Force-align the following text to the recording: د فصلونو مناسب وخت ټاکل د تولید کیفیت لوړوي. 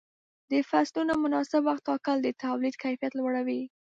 د 0.51 0.53
فصلونو 0.69 1.13
مناسب 1.23 1.61
وخت 1.65 1.83
ټاکل 1.89 2.17
د 2.23 2.27
تولید 2.43 2.75
کیفیت 2.83 3.13
لوړوي. 3.15 3.61